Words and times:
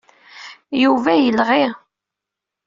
Yuba 0.83 1.11
yelɣi. 1.15 1.63